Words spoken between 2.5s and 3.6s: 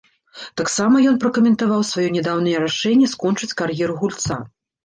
рашэнне скончыць